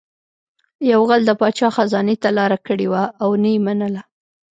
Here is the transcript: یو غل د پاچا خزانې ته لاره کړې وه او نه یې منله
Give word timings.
یو 0.91 1.01
غل 1.09 1.21
د 1.27 1.31
پاچا 1.39 1.67
خزانې 1.75 2.15
ته 2.23 2.29
لاره 2.37 2.57
کړې 2.67 2.87
وه 2.91 3.03
او 3.23 3.29
نه 3.41 3.49
یې 3.53 3.59
منله 3.65 4.01